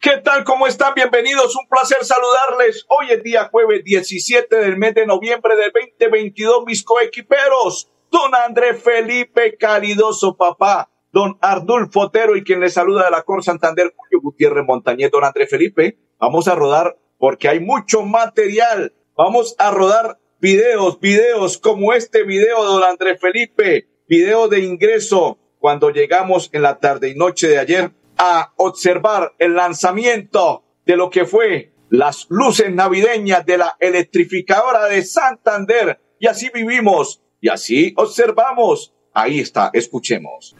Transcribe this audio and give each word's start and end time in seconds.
¿qué 0.00 0.18
tal? 0.18 0.44
¿Cómo 0.44 0.66
están? 0.66 0.94
Bienvenidos. 0.94 1.56
Un 1.56 1.68
placer 1.68 2.04
saludarles. 2.04 2.84
Hoy 2.88 3.10
es 3.10 3.22
día 3.22 3.48
jueves 3.50 3.84
17 3.84 4.56
del 4.56 4.76
mes 4.76 4.94
de 4.94 5.06
noviembre 5.06 5.56
del 5.56 5.72
2022, 5.98 6.64
mis 6.66 6.82
coequiperos. 6.84 7.90
Don 8.10 8.34
André 8.34 8.74
Felipe 8.74 9.56
Calidoso, 9.58 10.36
papá 10.36 10.90
don 11.12 11.38
Ardulfo 11.40 12.00
Otero 12.00 12.36
y 12.36 12.44
quien 12.44 12.60
le 12.60 12.68
saluda 12.68 13.06
de 13.06 13.10
la 13.10 13.22
Cor 13.22 13.42
Santander, 13.42 13.92
Julio 13.96 14.20
Gutiérrez 14.22 14.64
Montañez, 14.64 15.10
don 15.10 15.24
André 15.24 15.46
Felipe. 15.46 15.98
Vamos 16.18 16.48
a 16.48 16.54
rodar 16.54 16.96
porque 17.18 17.48
hay 17.48 17.60
mucho 17.60 18.02
material. 18.02 18.94
Vamos 19.16 19.56
a 19.58 19.70
rodar 19.70 20.18
videos, 20.40 21.00
videos 21.00 21.58
como 21.58 21.92
este 21.92 22.22
video, 22.22 22.62
don 22.62 22.84
André 22.84 23.16
Felipe, 23.16 23.88
video 24.06 24.48
de 24.48 24.60
ingreso 24.60 25.38
cuando 25.58 25.90
llegamos 25.90 26.50
en 26.52 26.62
la 26.62 26.78
tarde 26.78 27.08
y 27.08 27.14
noche 27.14 27.48
de 27.48 27.58
ayer 27.58 27.90
a 28.18 28.52
observar 28.56 29.34
el 29.38 29.54
lanzamiento 29.54 30.64
de 30.84 30.96
lo 30.96 31.08
que 31.10 31.24
fue 31.24 31.72
las 31.90 32.26
luces 32.28 32.72
navideñas 32.72 33.46
de 33.46 33.58
la 33.58 33.76
electrificadora 33.80 34.86
de 34.86 35.02
Santander. 35.04 36.00
Y 36.18 36.26
así 36.26 36.50
vivimos 36.52 37.22
y 37.40 37.48
así 37.48 37.94
observamos 37.96 38.92
Ahí 39.20 39.40
está, 39.40 39.70
escuchemos. 39.72 40.54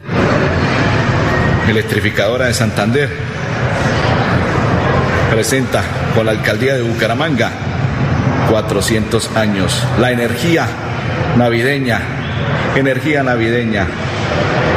Electrificadora 1.69 2.47
de 2.47 2.53
Santander 2.53 3.09
presenta 5.31 5.81
con 6.13 6.25
la 6.25 6.33
alcaldía 6.33 6.75
de 6.75 6.81
Bucaramanga 6.81 7.51
400 8.51 9.37
años. 9.37 9.81
La 9.97 10.11
energía 10.11 10.67
navideña, 11.37 12.01
energía 12.75 13.23
navideña. 13.23 13.87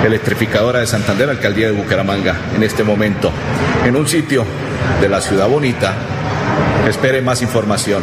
Electrificadora 0.05 0.81
de 0.81 0.87
Santander, 0.87 1.31
alcaldía 1.31 1.69
de 1.69 1.73
Bucaramanga, 1.73 2.37
en 2.57 2.63
este 2.63 2.83
momento, 2.83 3.31
en 3.87 3.95
un 3.95 4.09
sitio 4.09 4.45
de 5.01 5.09
la 5.09 5.21
ciudad 5.21 5.49
bonita. 5.49 5.95
Espere 6.89 7.23
más 7.23 7.41
información. 7.41 8.03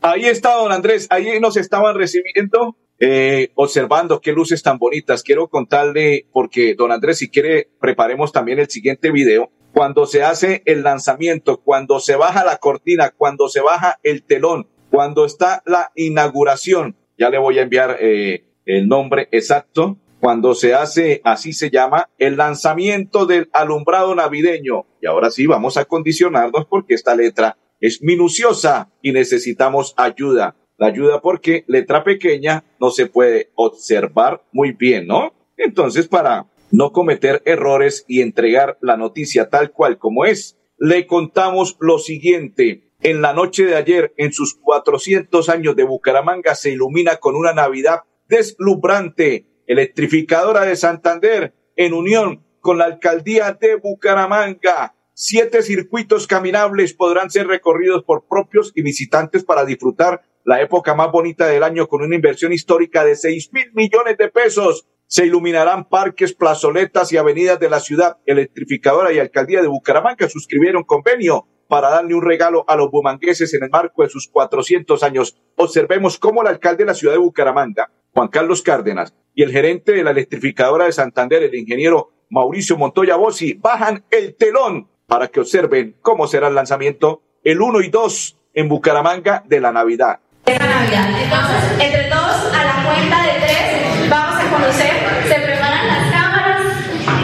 Ahí 0.00 0.26
está, 0.26 0.54
don 0.54 0.70
Andrés, 0.70 1.08
ahí 1.10 1.40
nos 1.40 1.56
estaban 1.56 1.96
recibiendo 1.96 2.76
eh, 3.00 3.50
observando 3.56 4.20
qué 4.20 4.32
luces 4.32 4.62
tan 4.62 4.78
bonitas. 4.78 5.22
Quiero 5.22 5.48
contarle, 5.48 6.26
porque 6.32 6.74
don 6.76 6.92
Andrés, 6.92 7.18
si 7.18 7.28
quiere, 7.28 7.68
preparemos 7.80 8.32
también 8.32 8.60
el 8.60 8.68
siguiente 8.68 9.10
video. 9.10 9.50
Cuando 9.72 10.06
se 10.06 10.22
hace 10.22 10.62
el 10.66 10.84
lanzamiento, 10.84 11.60
cuando 11.60 11.98
se 11.98 12.14
baja 12.14 12.44
la 12.44 12.58
cortina, 12.58 13.10
cuando 13.10 13.48
se 13.48 13.60
baja 13.60 13.98
el 14.04 14.22
telón, 14.22 14.68
cuando 14.90 15.24
está 15.24 15.62
la 15.66 15.90
inauguración, 15.96 16.96
ya 17.18 17.28
le 17.28 17.38
voy 17.38 17.58
a 17.58 17.62
enviar 17.62 17.96
eh, 18.00 18.44
el 18.64 18.88
nombre 18.88 19.28
exacto. 19.32 19.98
Cuando 20.20 20.54
se 20.54 20.72
hace, 20.72 21.20
así 21.24 21.52
se 21.52 21.70
llama, 21.70 22.08
el 22.18 22.38
lanzamiento 22.38 23.26
del 23.26 23.50
alumbrado 23.52 24.14
navideño. 24.14 24.86
Y 25.02 25.06
ahora 25.06 25.30
sí, 25.30 25.46
vamos 25.46 25.76
a 25.76 25.84
condicionarnos 25.84 26.64
porque 26.66 26.94
esta 26.94 27.14
letra 27.14 27.58
es 27.80 28.02
minuciosa 28.02 28.90
y 29.02 29.12
necesitamos 29.12 29.92
ayuda 29.98 30.56
la 30.76 30.88
ayuda 30.88 31.20
porque 31.20 31.64
letra 31.66 32.04
pequeña 32.04 32.64
no 32.80 32.90
se 32.90 33.06
puede 33.06 33.50
observar 33.54 34.42
muy 34.52 34.72
bien, 34.72 35.06
¿no? 35.06 35.32
Entonces, 35.56 36.08
para 36.08 36.46
no 36.70 36.92
cometer 36.92 37.42
errores 37.44 38.04
y 38.08 38.20
entregar 38.20 38.78
la 38.80 38.96
noticia 38.96 39.48
tal 39.48 39.70
cual 39.70 39.98
como 39.98 40.24
es, 40.24 40.58
le 40.78 41.06
contamos 41.06 41.76
lo 41.78 41.98
siguiente. 41.98 42.90
En 43.02 43.22
la 43.22 43.32
noche 43.32 43.64
de 43.64 43.76
ayer, 43.76 44.14
en 44.16 44.32
sus 44.32 44.54
400 44.54 45.48
años 45.48 45.76
de 45.76 45.84
Bucaramanga, 45.84 46.54
se 46.54 46.70
ilumina 46.70 47.16
con 47.16 47.36
una 47.36 47.52
Navidad 47.52 48.00
deslumbrante, 48.34 49.46
electrificadora 49.68 50.62
de 50.62 50.74
Santander, 50.74 51.54
en 51.76 51.94
unión 51.94 52.44
con 52.60 52.78
la 52.78 52.86
alcaldía 52.86 53.52
de 53.52 53.76
Bucaramanga. 53.76 54.94
Siete 55.12 55.62
circuitos 55.62 56.26
caminables 56.26 56.94
podrán 56.94 57.30
ser 57.30 57.46
recorridos 57.46 58.02
por 58.02 58.26
propios 58.26 58.72
y 58.74 58.82
visitantes 58.82 59.44
para 59.44 59.64
disfrutar 59.64 60.22
la 60.44 60.60
época 60.60 60.94
más 60.94 61.12
bonita 61.12 61.46
del 61.46 61.62
año 61.62 61.86
con 61.86 62.02
una 62.02 62.16
inversión 62.16 62.52
histórica 62.52 63.04
de 63.04 63.14
seis 63.14 63.50
mil 63.52 63.70
millones 63.72 64.18
de 64.18 64.28
pesos. 64.28 64.88
Se 65.06 65.26
iluminarán 65.26 65.88
parques, 65.88 66.34
plazoletas 66.34 67.12
y 67.12 67.16
avenidas 67.16 67.60
de 67.60 67.70
la 67.70 67.78
ciudad. 67.78 68.16
Electrificadora 68.26 69.12
y 69.12 69.20
Alcaldía 69.20 69.62
de 69.62 69.68
Bucaramanga 69.68 70.28
suscribieron 70.28 70.82
convenio 70.82 71.46
para 71.68 71.90
darle 71.90 72.14
un 72.14 72.22
regalo 72.22 72.64
a 72.66 72.74
los 72.74 72.90
bumangueses 72.90 73.54
en 73.54 73.62
el 73.62 73.70
marco 73.70 74.02
de 74.02 74.08
sus 74.08 74.28
400 74.28 75.02
años. 75.04 75.40
Observemos 75.56 76.18
cómo 76.18 76.42
el 76.42 76.48
alcalde 76.48 76.84
de 76.84 76.88
la 76.88 76.94
ciudad 76.94 77.14
de 77.14 77.20
Bucaramanga, 77.20 77.92
Juan 78.14 78.28
Carlos 78.28 78.62
Cárdenas, 78.62 79.14
y 79.34 79.42
el 79.42 79.50
gerente 79.50 79.92
de 79.92 80.04
la 80.04 80.12
electrificadora 80.12 80.86
de 80.86 80.92
Santander, 80.92 81.42
el 81.42 81.54
ingeniero 81.54 82.10
Mauricio 82.30 82.76
Montoya 82.78 83.16
Bossi, 83.16 83.54
bajan 83.54 84.04
el 84.10 84.34
telón 84.36 84.88
para 85.06 85.28
que 85.28 85.40
observen 85.40 85.96
cómo 86.00 86.26
será 86.26 86.48
el 86.48 86.54
lanzamiento 86.54 87.22
el 87.42 87.60
1 87.60 87.80
y 87.82 87.88
2 87.88 88.38
en 88.54 88.68
Bucaramanga 88.68 89.42
de 89.46 89.60
la 89.60 89.72
Navidad 89.72 90.20
esta 90.46 90.66
Navidad. 90.66 91.08
Entonces, 91.22 91.62
entre 91.80 92.04
todos, 92.04 92.54
a 92.54 92.64
la 92.64 92.84
cuenta 92.84 93.22
de 93.22 93.32
tres, 93.40 94.10
vamos 94.10 94.34
a 94.36 94.50
conocer, 94.50 94.92
se 95.28 95.34
preparan 95.40 95.86
las 95.88 96.12
cámaras, 96.12 96.62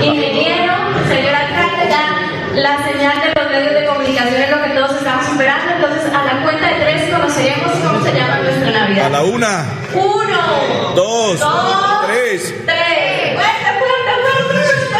ingeniero, 0.02 0.72
señor 1.08 1.34
alcalde, 1.34 1.88
ya 1.88 2.04
la 2.54 2.84
señal 2.84 3.20
de 3.20 3.40
los 3.40 3.50
medios 3.50 3.74
de 3.74 3.86
comunicación 3.86 4.42
es 4.42 4.50
lo 4.50 4.62
que 4.62 4.70
todos 4.70 4.96
estamos 4.96 5.28
esperando. 5.28 5.72
Entonces, 5.74 6.14
a 6.14 6.24
la 6.24 6.42
cuenta 6.42 6.66
de 6.66 6.74
tres 6.80 7.10
conoceremos 7.12 7.72
cómo 7.72 8.04
se 8.04 8.12
llama 8.14 8.38
nuestra 8.40 8.70
Navidad. 8.70 9.06
A 9.06 9.09
la 9.20 9.26
una. 9.26 9.64
Uno. 9.92 10.94
Dos. 10.94 11.40
Dos. 11.40 12.06
Tres. 12.06 12.54
Tres. 12.64 13.34
Fuerte, 13.36 13.68
fuerte, 13.80 14.12
fuerte, 14.22 14.42
fuerte, 14.48 14.92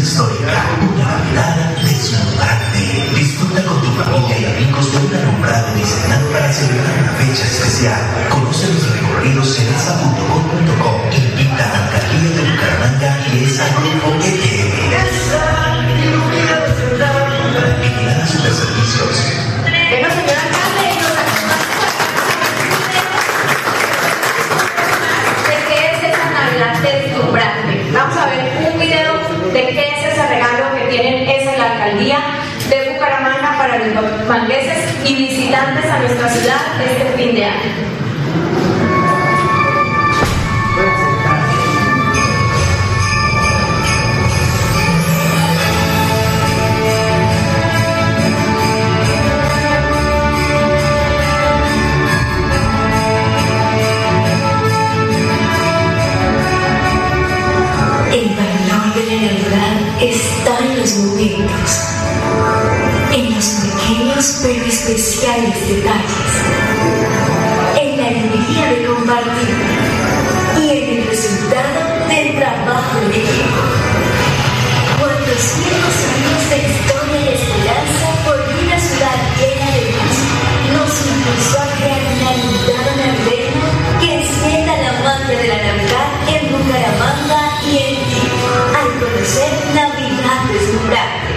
histórica, 0.00 0.58
una 0.88 1.74
deslumbrante. 1.84 2.82
Disfruta 3.14 3.62
con 3.64 3.80
tu 3.82 3.90
familia 3.92 4.38
y 4.38 4.44
amigos 4.46 4.92
de 4.92 4.98
un 4.98 5.14
alumbrado 5.14 5.74
diseñado 5.74 6.28
para 6.30 6.52
celebrar 6.52 6.98
una 7.02 7.12
fecha 7.12 7.44
especial. 7.44 8.00
Conoce 8.30 8.66
los 8.72 8.90
recorridos 8.90 9.58
en 9.60 9.68
esa.com.co. 9.74 10.90
Invita 11.12 11.64
a 11.64 11.84
Alcaldía 11.84 12.30
de 12.36 12.50
Bucaramanga 12.50 13.10
y 13.32 13.44
esa 13.44 13.66
grupo 13.68 14.08
ETM. 14.24 14.78
Vigilada 17.82 18.26
Superservicios. 18.26 19.48
Bueno, 19.48 19.57
y 35.48 35.50
visitantes 35.50 35.90
a 35.90 35.98
nuestra 36.00 36.28
ciudad 36.28 36.60
este 36.84 37.12
fin 37.16 37.34
de 37.34 37.44
año. 37.44 37.87
de 85.36 85.46
la 85.46 85.58
Navidad 85.58 86.08
en 86.26 86.52
Bucaramanga 86.52 87.60
y 87.66 87.76
en 87.76 87.96
ti. 88.08 88.22
Al 88.78 88.88
conocer 88.98 89.52
Navidad 89.74 90.40
deslumbrante. 90.50 91.32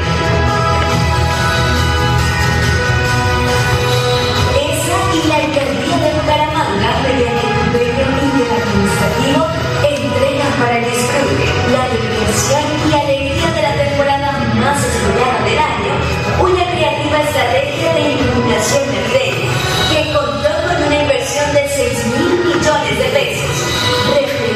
Esa 4.55 4.97
y 5.11 5.27
la 5.27 5.35
alcaldía 5.35 5.97
de 5.97 6.09
Bucaramanga, 6.21 6.89
mediante 7.03 7.47
el 7.47 7.53
convenio 7.59 8.23
interadministrativo, 8.31 9.43
entregan 9.83 10.53
para 10.53 10.77
el 10.77 10.85
estudio 10.85 11.51
la 11.75 11.83
diversión 11.91 12.63
y 12.87 12.93
alegría 12.95 13.51
de 13.51 13.61
la 13.61 13.73
temporada 13.75 14.31
más 14.55 14.79
esperada 14.85 15.43
del 15.43 15.59
año. 15.59 15.93
Una 16.39 16.63
creativa 16.71 17.17
estrategia 17.27 17.93
de 17.93 18.01
iluminación 18.13 18.83
de 19.11 19.20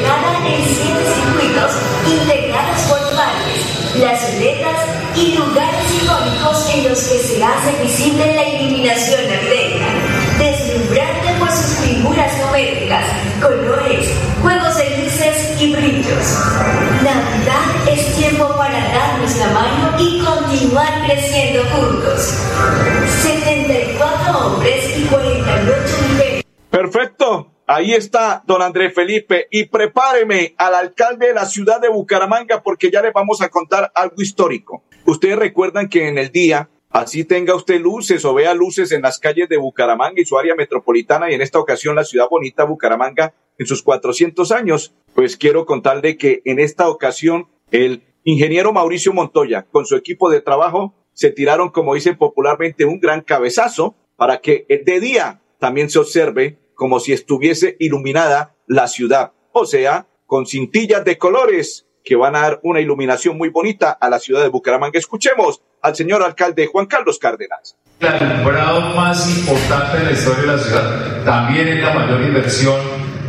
gana 0.06 0.48
en 0.48 0.64
siete 0.66 1.04
circuitos 1.16 1.72
integrados 2.08 2.82
por 2.90 3.00
parques, 3.16 3.96
las 3.98 4.34
letras 4.40 4.80
y 5.16 5.38
lugares 5.38 5.86
icónicos 6.02 6.70
en 6.74 6.90
los 6.90 7.00
que 7.00 7.20
se 7.20 7.44
hace 7.44 7.84
visible 7.84 8.36
la 8.36 8.44
iluminación 8.48 9.22
navideña, 9.28 9.88
deslumbrante 10.38 11.34
por 11.40 11.52
sus 11.52 11.78
figuras 11.86 12.32
geométricas, 12.36 13.06
colores, 13.42 14.10
juegos 14.42 14.78
de 14.78 14.96
y 15.60 15.74
brillos. 15.74 16.40
Navidad 17.04 17.88
es 17.90 18.16
tiempo 18.16 18.48
para 18.58 18.74
darnos 18.74 19.36
la 19.38 19.48
mano 19.48 19.98
y 19.98 20.24
continuar 20.24 21.06
creciendo 21.06 21.64
juntos. 21.70 22.44
74 23.22 24.38
hombres 24.38 24.98
y 24.98 25.04
48 25.04 25.98
mujeres. 26.10 26.44
Perfecto. 26.70 27.55
Ahí 27.68 27.94
está 27.94 28.44
don 28.46 28.62
Andrés 28.62 28.94
Felipe. 28.94 29.48
Y 29.50 29.66
prepáreme 29.66 30.54
al 30.58 30.76
alcalde 30.76 31.28
de 31.28 31.34
la 31.34 31.46
ciudad 31.46 31.82
de 31.82 31.90
Bucaramanga 31.90 32.62
porque 32.62 32.92
ya 32.92 33.02
le 33.02 33.12
vamos 33.12 33.42
a 33.42 33.50
contar 33.50 33.92
algo 33.96 34.22
histórico. 34.22 34.84
Ustedes 35.06 35.38
recuerdan 35.38 35.90
que 35.90 36.08
en 36.08 36.18
el 36.18 36.32
día, 36.32 36.70
así 36.92 37.24
tenga 37.24 37.56
usted 37.56 37.80
luces 37.80 38.24
o 38.26 38.34
vea 38.34 38.54
luces 38.54 38.92
en 38.92 39.02
las 39.02 39.20
calles 39.20 39.50
de 39.50 39.58
Bucaramanga 39.58 40.22
y 40.22 40.26
su 40.26 40.38
área 40.38 40.56
metropolitana 40.56 41.32
y 41.32 41.34
en 41.34 41.42
esta 41.42 41.60
ocasión 41.60 41.96
la 41.96 42.04
ciudad 42.04 42.28
bonita 42.30 42.64
Bucaramanga 42.66 43.34
en 43.58 43.66
sus 43.66 43.82
400 43.82 44.52
años, 44.52 44.94
pues 45.14 45.38
quiero 45.38 45.66
contarle 45.66 46.18
que 46.18 46.42
en 46.46 46.60
esta 46.60 46.90
ocasión 46.90 47.48
el 47.72 48.04
ingeniero 48.24 48.74
Mauricio 48.74 49.14
Montoya 49.14 49.64
con 49.64 49.86
su 49.86 49.96
equipo 49.96 50.30
de 50.30 50.42
trabajo 50.42 50.94
se 51.14 51.32
tiraron, 51.32 51.70
como 51.70 51.94
dicen 51.94 52.18
popularmente, 52.18 52.86
un 52.86 53.00
gran 53.00 53.22
cabezazo 53.22 53.96
para 54.18 54.40
que 54.40 54.66
de 54.68 55.00
día 55.00 55.42
también 55.60 55.90
se 55.90 56.00
observe 56.00 56.58
como 56.76 57.00
si 57.00 57.14
estuviese 57.14 57.76
iluminada 57.80 58.56
la 58.68 58.88
ciudad, 58.88 59.32
o 59.52 59.66
sea, 59.66 60.08
con 60.26 60.46
cintillas 60.46 61.04
de 61.06 61.18
colores 61.18 61.88
que 62.04 62.16
van 62.16 62.36
a 62.36 62.42
dar 62.42 62.60
una 62.64 62.80
iluminación 62.80 63.38
muy 63.38 63.50
bonita 63.50 63.92
a 63.92 64.10
la 64.10 64.20
ciudad 64.20 64.44
de 64.44 64.50
Bucaramanga. 64.50 65.00
Escuchemos 65.00 65.62
al 65.82 65.96
señor 65.96 66.22
alcalde 66.24 66.68
Juan 66.68 66.86
Carlos 66.86 67.18
Cárdenas. 67.18 67.78
El 68.00 68.08
alumbrado 68.08 68.96
más 68.96 69.38
importante 69.40 69.98
de 70.00 70.06
la 70.06 70.12
historia 70.12 70.42
de 70.42 70.48
la 70.48 70.58
ciudad 70.58 71.24
también 71.26 71.68
es 71.68 71.84
la 71.84 71.94
mayor 71.94 72.22
inversión 72.22 72.80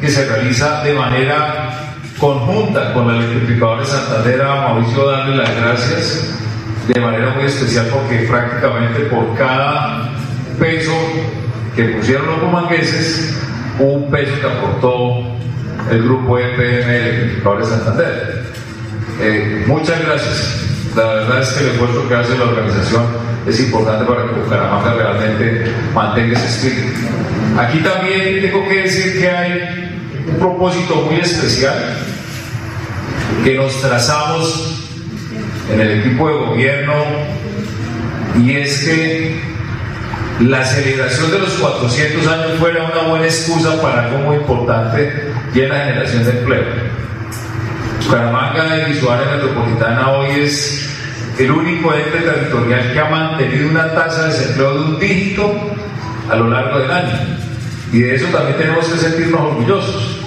que 0.01 0.09
se 0.09 0.27
realiza 0.27 0.83
de 0.85 0.93
manera 0.93 1.95
conjunta 2.19 2.93
con 2.93 3.09
la 3.09 3.19
electrificadora 3.19 3.81
de 3.81 3.87
Santander 3.87 4.43
a 4.43 4.55
Mauricio 4.57 5.07
darle 5.07 5.37
las 5.37 5.57
gracias 5.57 6.35
de 6.89 7.01
manera 7.01 7.35
muy 7.35 7.45
especial 7.45 7.89
porque 7.93 8.27
prácticamente 8.29 9.01
por 9.07 9.35
cada 9.37 10.13
peso 10.59 10.93
que 11.77 11.85
pusieron 11.85 12.27
los 12.27 12.41
bumangueses, 12.41 13.37
un 13.79 14.11
peso 14.11 14.33
que 14.41 14.47
aportó 14.47 15.23
el 15.91 16.03
grupo 16.03 16.39
EPM 16.39 16.91
Electrificador 16.91 17.59
de 17.59 17.65
Santander. 17.67 18.43
Eh, 19.21 19.65
muchas 19.67 20.01
gracias. 20.05 20.63
La 20.97 21.05
verdad 21.05 21.43
es 21.43 21.49
que 21.51 21.65
el 21.65 21.71
esfuerzo 21.73 22.09
que 22.09 22.15
hace 22.15 22.39
la 22.39 22.45
organización 22.45 23.05
es 23.47 23.61
importante 23.61 24.05
para 24.07 24.25
que 24.25 24.41
Bucaramanga 24.41 24.95
realmente 24.95 25.71
mantenga 25.95 26.39
ese 26.39 26.47
espíritu. 26.47 26.89
Aquí 27.59 27.79
también 27.81 28.41
tengo 28.41 28.67
que 28.67 28.83
decir 28.83 29.21
que 29.21 29.31
hay 29.31 29.93
un 30.29 30.39
propósito 30.39 30.95
muy 31.03 31.21
especial 31.21 31.99
que 33.45 33.55
nos 33.55 33.81
trazamos 33.83 34.83
en 35.71 35.81
el 35.81 36.01
equipo 36.01 36.29
de 36.29 36.35
gobierno 36.35 36.95
y 38.43 38.57
es 38.57 38.85
que 38.85 39.56
la 40.41 40.65
celebración 40.65 41.31
de 41.31 41.39
los 41.39 41.55
400 41.55 42.27
años 42.27 42.59
fuera 42.59 42.85
una 42.85 43.09
buena 43.09 43.25
excusa 43.25 43.81
para 43.81 44.05
algo 44.05 44.19
muy 44.19 44.37
importante 44.37 45.33
y 45.55 45.61
es 45.61 45.69
la 45.69 45.85
generación 45.85 46.25
de 46.25 46.31
empleo. 46.31 46.65
Bucaramanga 48.03 48.89
y 48.89 48.95
su 48.95 49.11
área 49.11 49.37
metropolitana 49.37 50.13
hoy 50.13 50.41
es 50.41 50.89
el 51.39 51.51
único 51.51 51.93
ente 51.95 52.19
territorial 52.19 52.93
que 52.93 53.01
ha 53.01 53.09
mantenido 53.09 53.69
una 53.69 53.95
tasa 53.95 54.25
de 54.25 54.29
desempleo 54.29 54.75
de 54.75 54.81
un 54.81 54.99
dígito 54.99 55.55
a 56.31 56.37
lo 56.37 56.49
largo 56.49 56.79
del 56.81 56.91
año. 56.91 57.19
Y 57.93 58.01
de 58.01 58.15
eso 58.15 58.27
también 58.27 58.59
tenemos 58.59 58.87
que 58.89 58.99
sentirnos 58.99 59.41
orgullosos. 59.41 60.21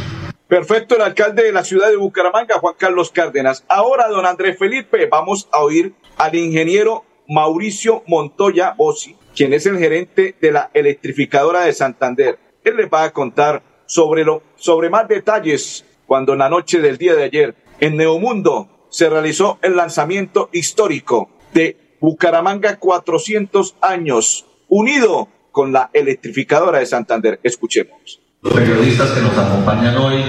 Perfecto, 0.48 0.96
el 0.96 1.04
alcalde 1.04 1.44
de 1.44 1.52
la 1.52 1.64
ciudad 1.64 1.90
de 1.90 1.98
Bucaramanga, 1.98 2.58
Juan 2.60 2.74
Carlos 2.78 3.12
Cárdenas. 3.12 3.64
Ahora, 3.70 4.08
don 4.08 4.26
Andrés 4.26 4.58
Felipe, 4.58 5.08
vamos 5.10 5.48
a 5.52 5.60
oír 5.60 5.94
al 6.18 6.34
ingeniero 6.34 7.06
Mauricio 7.28 8.04
Montoya 8.08 8.74
Bossi, 8.76 9.16
quien 9.39 9.53
es 9.53 9.65
el 9.68 9.77
gerente 9.77 10.36
de 10.41 10.51
la 10.51 10.69
electrificadora 10.74 11.62
de 11.62 11.71
Santander. 11.71 12.38
Él 12.62 12.75
les 12.75 12.89
va 12.89 13.06
a 13.06 13.13
contar 13.13 13.63
sobre, 13.86 14.25
lo, 14.25 14.44
sobre 14.57 14.89
más 14.89 15.07
detalles 15.07 15.86
cuando 16.06 16.33
en 16.33 16.39
la 16.39 16.50
noche 16.50 16.81
del 16.81 16.97
día 16.97 17.15
de 17.15 17.24
ayer 17.24 17.56
en 17.80 17.95
Neomundo 17.95 18.68
se 18.89 19.09
realizó 19.09 19.57
el 19.62 19.77
lanzamiento 19.77 20.50
histórico 20.51 21.30
de 21.53 21.95
Bucaramanga 22.01 22.80
400 22.80 23.77
años, 23.80 24.45
unido 24.68 25.30
con 25.53 25.71
la 25.71 25.89
electrificadora 25.94 26.80
de 26.80 26.86
Santander. 26.86 27.39
Escuchemos. 27.41 28.19
Los 28.41 28.53
periodistas 28.53 29.09
que 29.12 29.21
nos 29.21 29.38
acompañan 29.38 29.95
hoy, 29.95 30.21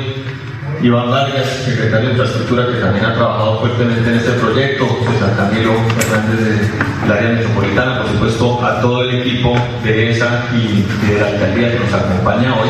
Iván 0.83 1.11
Vargas, 1.11 1.47
secretario 1.65 2.09
de 2.09 2.13
Infraestructura, 2.13 2.67
que 2.67 2.81
también 2.81 3.05
ha 3.05 3.15
trabajado 3.15 3.61
fuertemente 3.61 4.09
en 4.09 4.17
este 4.17 4.33
proyecto, 4.33 4.87
César 5.13 5.37
Camilo 5.37 5.73
Fernández 5.99 6.71
del 7.03 7.13
área 7.13 7.31
metropolitana, 7.31 7.99
por 7.99 8.13
supuesto 8.13 8.65
a 8.65 8.81
todo 8.81 9.03
el 9.03 9.21
equipo 9.21 9.55
de 9.85 10.11
ESA 10.11 10.47
y 10.55 10.87
de 11.07 11.21
la 11.21 11.27
alcaldía 11.27 11.73
que 11.73 11.81
nos 11.81 11.93
acompaña 11.93 12.55
hoy. 12.55 12.69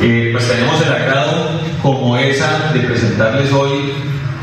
Eh, 0.00 0.28
pues 0.32 0.48
tenemos 0.48 0.80
el 0.86 0.92
agrado 0.92 1.50
como 1.82 2.16
ESA 2.16 2.70
de 2.72 2.80
presentarles 2.80 3.52
hoy 3.52 3.92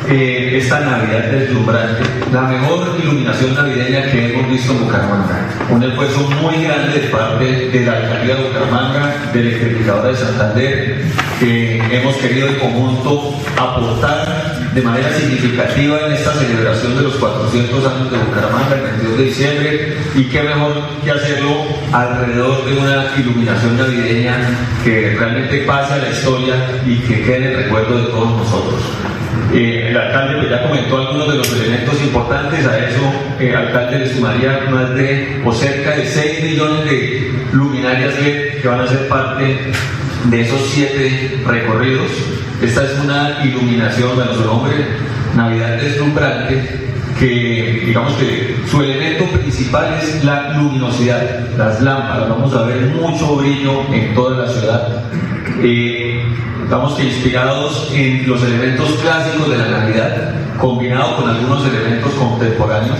esta 0.10 0.80
Navidad 0.80 1.32
deslumbrante, 1.32 2.04
la 2.34 2.42
mejor 2.42 2.98
iluminación 3.02 3.54
navideña 3.54 4.10
que 4.12 4.34
hemos 4.34 4.50
visto 4.50 4.72
en 4.72 4.86
Bucaramanga. 4.86 5.50
Un 5.70 5.84
esfuerzo 5.84 6.28
muy 6.42 6.64
grande 6.64 7.00
de 7.00 7.08
parte 7.10 7.46
de 7.46 7.86
la 7.86 7.98
alcaldía 7.98 8.36
de 8.36 8.44
Bucaramanga, 8.44 9.16
de 9.32 9.44
la 9.44 9.50
electrificadora 9.50 10.10
de 10.10 10.16
Santander, 10.16 11.06
que 11.40 11.82
hemos 11.92 12.16
querido 12.18 12.48
en 12.48 12.56
conjunto 12.56 13.36
aportar 13.56 14.29
de 14.74 14.82
manera 14.82 15.12
significativa 15.14 16.06
en 16.06 16.14
esta 16.14 16.34
celebración 16.34 16.96
de 16.96 17.04
los 17.04 17.16
400 17.16 17.86
años 17.86 18.12
de 18.12 18.18
Bucaramanga, 18.18 18.76
el 18.76 18.82
22 18.82 19.18
de 19.18 19.24
diciembre, 19.24 19.98
y 20.16 20.24
qué 20.26 20.44
mejor 20.44 20.74
que 21.04 21.12
hacerlo 21.12 21.66
alrededor 21.92 22.66
de 22.66 22.78
una 22.78 23.06
iluminación 23.18 23.78
navideña 23.78 24.36
que 24.84 25.16
realmente 25.18 25.60
pase 25.60 25.94
a 25.94 25.98
la 25.98 26.10
historia 26.10 26.56
y 26.86 26.98
que 27.00 27.22
quede 27.24 27.38
en 27.38 27.44
el 27.44 27.56
recuerdo 27.64 27.98
de 27.98 28.06
todos 28.06 28.38
nosotros. 28.38 28.82
Eh, 29.54 29.88
el 29.90 29.98
alcalde 29.98 30.36
pues, 30.38 30.50
ya 30.50 30.62
comentó 30.68 30.98
algunos 30.98 31.28
de 31.32 31.38
los 31.38 31.52
elementos 31.54 32.00
importantes, 32.04 32.66
a 32.68 32.78
eso 32.88 33.02
el 33.40 33.48
eh, 33.48 33.56
alcalde 33.56 34.00
le 34.00 34.14
sumaría 34.14 34.68
más 34.70 34.94
de 34.94 35.42
o 35.44 35.52
cerca 35.52 35.96
de 35.96 36.06
6 36.06 36.44
millones 36.44 36.86
de 36.86 37.34
luminarias 37.54 38.20
LED 38.22 38.62
que 38.62 38.68
van 38.68 38.82
a 38.82 38.88
ser 38.88 39.08
parte 39.08 39.72
de 40.26 40.42
esos 40.42 40.62
siete 40.70 41.42
recorridos. 41.46 42.10
Esta 42.62 42.84
es 42.84 43.00
una 43.04 43.40
iluminación, 43.44 44.16
bueno, 44.16 44.34
su 44.34 44.44
nombre, 44.44 44.74
Navidad 45.36 45.78
deslumbrante, 45.78 46.90
que 47.18 47.84
digamos 47.86 48.14
que 48.14 48.58
su 48.70 48.82
elemento 48.82 49.26
principal 49.26 50.00
es 50.02 50.24
la 50.24 50.54
luminosidad, 50.58 51.50
las 51.58 51.82
lámparas, 51.82 52.30
vamos 52.30 52.54
a 52.56 52.64
ver 52.64 52.82
mucho 52.88 53.36
brillo 53.38 53.84
en 53.94 54.14
toda 54.14 54.46
la 54.46 54.52
ciudad. 54.52 55.04
Eh, 55.62 56.24
estamos 56.64 56.94
que 56.94 57.04
inspirados 57.04 57.90
en 57.94 58.28
los 58.28 58.44
elementos 58.44 58.90
clásicos 59.02 59.50
de 59.50 59.58
la 59.58 59.68
Navidad, 59.68 60.34
combinado 60.58 61.18
con 61.18 61.30
algunos 61.30 61.66
elementos 61.66 62.14
contemporáneos, 62.14 62.98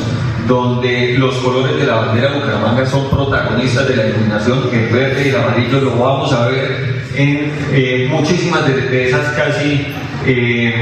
donde 0.50 1.14
los 1.20 1.36
colores 1.36 1.78
de 1.78 1.86
la 1.86 1.98
bandera 1.98 2.34
Bucaramanga 2.34 2.84
son 2.88 3.08
protagonistas 3.08 3.88
de 3.88 3.96
la 3.96 4.08
iluminación, 4.08 4.64
el 4.74 4.88
verde 4.88 5.28
y 5.28 5.30
el 5.30 5.36
amarillo 5.36 5.82
lo 5.82 5.96
vamos 5.96 6.34
a 6.34 6.48
ver 6.48 7.04
en 7.16 7.52
eh, 7.72 8.08
muchísimas 8.10 8.66
de, 8.68 9.10
esas 9.10 9.28
casi 9.34 9.86
eh, 10.26 10.74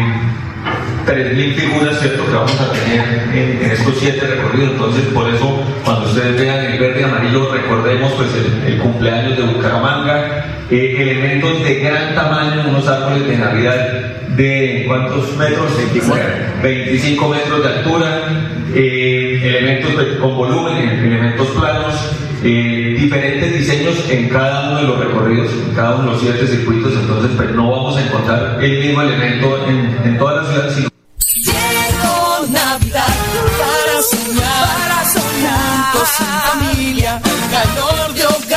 3.000 1.05 1.55
figuras 1.55 1.99
¿cierto? 1.99 2.25
que 2.25 2.33
vamos 2.33 2.61
a 2.61 2.71
tener 2.71 3.29
en, 3.33 3.71
estos 3.71 3.93
siete 3.99 4.25
recorridos. 4.25 4.71
Entonces, 4.71 5.03
por 5.13 5.27
eso, 5.29 5.61
cuando 5.83 6.05
ustedes 6.07 6.39
vean 6.39 6.63
el 6.63 6.79
verde 6.79 7.01
y 7.01 7.03
amarillo, 7.03 7.51
recordemos 7.51 8.13
pues, 8.13 8.29
el, 8.65 8.77
cumpleaños 8.77 9.37
de 9.37 9.43
Bucaramanga, 9.43 10.45
eh, 10.71 10.95
elementos 10.97 11.61
de 11.63 11.75
gran 11.81 12.15
tamaño, 12.15 12.69
unos 12.69 12.87
árboles 12.87 13.27
de 13.27 13.37
Navidad 13.37 14.17
de 14.37 14.85
¿cuántos 14.87 15.35
metros? 15.35 15.71
25, 16.61 17.29
metros 17.29 17.63
de 17.63 17.69
altura, 17.69 18.51
eh, 18.73 19.41
elementos 19.43 19.91
con 20.19 20.35
volumen, 20.35 20.77
elementos 20.89 21.47
planos, 21.49 21.95
eh, 22.43 22.95
diferentes 22.99 23.53
diseños 23.53 24.09
en 24.09 24.29
cada 24.29 24.69
uno 24.69 24.81
de 24.81 24.87
los 24.87 24.99
recorridos, 24.99 25.51
en 25.51 25.75
cada 25.75 25.95
uno 25.95 26.05
de 26.05 26.11
los 26.11 26.21
siete 26.21 26.47
circuitos, 26.47 26.93
entonces 26.93 27.31
pues, 27.35 27.51
no 27.51 27.71
vamos 27.71 27.97
a 27.97 28.05
encontrar 28.05 28.63
el 28.63 28.79
mismo 28.85 29.01
elemento 29.01 29.67
en, 29.67 29.97
en 30.05 30.17
todas 30.17 30.37
las 30.37 30.47
ciudades, 30.47 30.73
sino 30.75 30.89
Navidad 32.51 33.05
para 33.57 34.01
soñar, 34.03 34.67
para 34.77 35.05
soñar 35.09 35.77
familia, 36.51 37.21
calor 37.51 38.13
de 38.13 38.25
hogar 38.25 38.56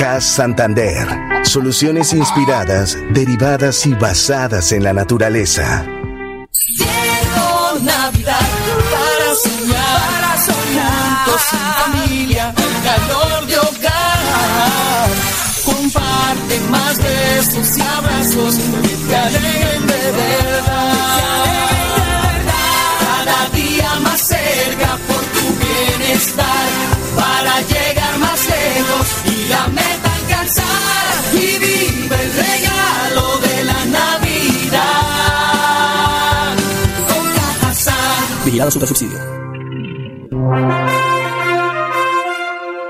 CAS 0.00 0.24
Santander. 0.24 1.06
Soluciones 1.42 2.14
inspiradas, 2.14 2.96
derivadas 3.10 3.84
y 3.84 3.92
basadas 3.92 4.72
en 4.72 4.82
la 4.82 4.94
naturaleza. 4.94 5.84
Navidad 7.82 8.48
para 8.92 9.34
soñar, 9.34 10.00
para 10.16 10.38
soñar 10.38 11.26
calor 12.82 13.46
de 13.46 13.58
hogar. 13.58 15.10
Comparte 15.66 16.60
más 16.70 16.96
besos 16.96 17.76
y 17.76 17.82
abrazos 17.82 18.56
que 18.56 18.96
te 19.06 19.16
alegren 19.16 19.86
de 19.86 20.12
verdad. 20.12 20.49
Vigilado 38.60 38.70
Super 38.72 38.88
Subsidio. 38.88 39.18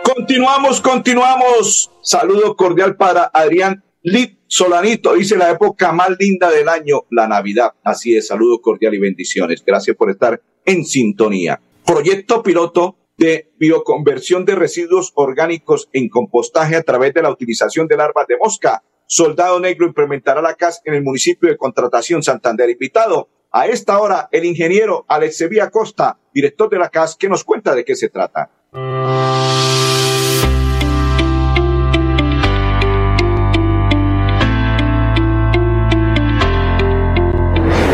Continuamos, 0.02 0.80
continuamos. 0.80 1.92
Saludo 2.02 2.56
cordial 2.56 2.96
para 2.96 3.30
Adrián 3.32 3.84
Lit 4.02 4.40
Solanito. 4.48 5.14
Dice 5.14 5.36
la 5.36 5.50
época 5.50 5.92
más 5.92 6.10
linda 6.18 6.50
del 6.50 6.68
año, 6.68 7.02
la 7.10 7.28
Navidad. 7.28 7.74
Así 7.84 8.16
es, 8.16 8.26
saludo 8.26 8.60
cordial 8.60 8.94
y 8.94 8.98
bendiciones. 8.98 9.62
Gracias 9.64 9.96
por 9.96 10.10
estar 10.10 10.42
en 10.64 10.84
sintonía. 10.84 11.60
Proyecto 11.86 12.42
piloto 12.42 12.96
de 13.16 13.52
bioconversión 13.56 14.44
de 14.44 14.56
residuos 14.56 15.12
orgánicos 15.14 15.88
en 15.92 16.08
compostaje 16.08 16.74
a 16.74 16.82
través 16.82 17.14
de 17.14 17.22
la 17.22 17.30
utilización 17.30 17.86
de 17.86 17.96
larvas 17.96 18.26
de 18.26 18.38
mosca. 18.38 18.82
Soldado 19.06 19.60
Negro 19.60 19.86
implementará 19.86 20.42
la 20.42 20.54
CAS 20.54 20.80
en 20.84 20.94
el 20.94 21.04
municipio 21.04 21.48
de 21.48 21.56
Contratación 21.56 22.24
Santander. 22.24 22.70
Invitado 22.70 23.28
a 23.52 23.66
esta 23.66 23.98
hora 24.00 24.28
el 24.32 24.44
ingeniero 24.44 25.04
Alex 25.08 25.36
Sevilla 25.38 25.70
Costa, 25.70 26.18
director 26.32 26.70
de 26.70 26.78
la 26.78 26.88
CAS, 26.88 27.16
que 27.16 27.28
nos 27.28 27.44
cuenta 27.44 27.74
de 27.74 27.84
qué 27.84 27.94
se 27.94 28.08
trata. 28.08 28.50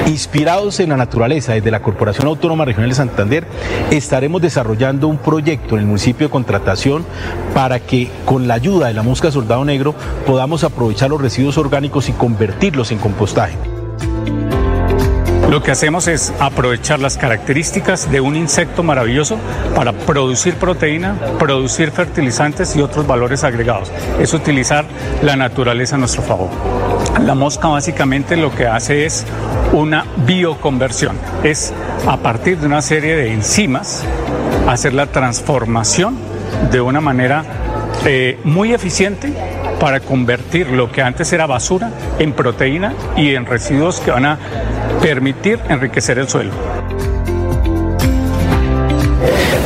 Inspirados 0.07 0.81
en 0.81 0.89
la 0.91 0.97
naturaleza 0.97 1.53
desde 1.53 1.71
la 1.71 1.83
Corporación 1.83 2.27
Autónoma 2.27 2.65
Regional 2.65 2.89
de 2.89 2.95
Santander, 2.95 3.45
estaremos 3.91 4.41
desarrollando 4.41 5.09
un 5.09 5.19
proyecto 5.19 5.75
en 5.75 5.81
el 5.83 5.87
municipio 5.87 6.29
de 6.29 6.31
Contratación 6.31 7.05
para 7.53 7.81
que 7.81 8.09
con 8.25 8.49
la 8.49 8.55
ayuda 8.55 8.87
de 8.87 8.95
la 8.95 9.03
mosca 9.03 9.31
soldado 9.31 9.65
negro 9.65 9.95
podamos 10.27 10.65
aprovechar 10.65 11.11
los 11.11 11.21
residuos 11.21 11.59
orgánicos 11.59 12.09
y 12.09 12.13
convertirlos 12.13 12.93
en 12.93 12.99
compostaje. 12.99 13.76
Lo 15.51 15.63
que 15.63 15.71
hacemos 15.71 16.09
es 16.09 16.33
aprovechar 16.41 16.99
las 16.99 17.17
características 17.17 18.11
de 18.11 18.21
un 18.21 18.35
insecto 18.35 18.83
maravilloso 18.83 19.39
para 19.77 19.93
producir 19.93 20.57
proteína, 20.57 21.15
producir 21.39 21.93
fertilizantes 21.93 22.75
y 22.75 22.83
otros 22.83 23.07
valores 23.07 23.45
agregados. 23.45 23.93
Es 24.21 24.35
utilizar 24.35 24.85
la 25.23 25.37
naturaleza 25.37 25.95
a 25.95 25.99
nuestro 25.99 26.23
favor. 26.23 26.51
La 27.21 27.37
mosca 27.37 27.69
básicamente 27.69 28.37
lo 28.37 28.53
que 28.55 28.67
hace 28.67 29.07
es 29.07 29.25
una 29.73 30.05
bioconversión. 30.27 31.17
Es 31.45 31.73
a 32.09 32.17
partir 32.17 32.59
de 32.59 32.67
una 32.67 32.83
serie 32.83 33.15
de 33.15 33.33
enzimas 33.33 34.03
hacer 34.67 34.95
la 34.95 35.07
transformación 35.07 36.17
de 36.73 36.81
una 36.81 37.01
manera 37.01 37.45
eh, 38.05 38.39
muy 38.43 38.75
eficiente 38.75 39.33
para 39.79 40.01
convertir 40.01 40.71
lo 40.71 40.91
que 40.91 41.03
antes 41.03 41.33
era 41.33 41.47
basura 41.47 41.91
en 42.19 42.33
proteína 42.33 42.95
y 43.17 43.35
en 43.35 43.47
residuos 43.47 44.01
que 44.01 44.11
van 44.11 44.25
a 44.25 44.39
permitir 45.07 45.61
enriquecer 45.69 46.19
el 46.19 46.29
suelo. 46.29 46.51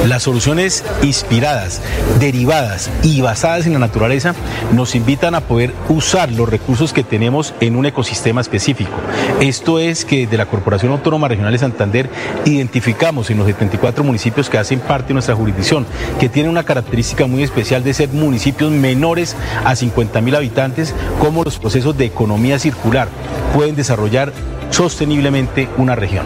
Las 0.06 0.22
soluciones 0.22 0.82
inspiradas, 1.02 1.82
derivadas 2.18 2.90
y 3.02 3.20
basadas 3.20 3.66
en 3.66 3.74
la 3.74 3.78
naturaleza 3.78 4.34
nos 4.72 4.94
invitan 4.94 5.34
a 5.34 5.42
poder 5.42 5.74
usar 5.90 6.32
los 6.32 6.48
recursos 6.48 6.94
que 6.94 7.04
tenemos 7.04 7.54
en 7.60 7.76
un 7.76 7.84
ecosistema 7.84 8.40
específico. 8.40 8.90
Esto 9.40 9.78
es 9.78 10.06
que 10.06 10.26
de 10.26 10.38
la 10.38 10.46
Corporación 10.46 10.92
Autónoma 10.92 11.28
Regional 11.28 11.52
de 11.52 11.58
Santander 11.58 12.08
identificamos 12.46 13.30
en 13.30 13.38
los 13.38 13.46
74 13.46 14.02
municipios 14.02 14.48
que 14.48 14.56
hacen 14.56 14.80
parte 14.80 15.08
de 15.08 15.14
nuestra 15.14 15.36
jurisdicción, 15.36 15.86
que 16.18 16.30
tienen 16.30 16.50
una 16.50 16.64
característica 16.64 17.26
muy 17.26 17.42
especial 17.42 17.84
de 17.84 17.92
ser 17.92 18.08
municipios 18.08 18.70
menores 18.70 19.36
a 19.64 19.76
50 19.76 20.22
mil 20.22 20.34
habitantes, 20.34 20.94
como 21.18 21.44
los 21.44 21.58
procesos 21.58 21.96
de 21.98 22.06
economía 22.06 22.58
circular 22.58 23.08
pueden 23.54 23.76
desarrollar 23.76 24.32
sosteniblemente 24.70 25.68
una 25.76 25.94
región. 25.94 26.24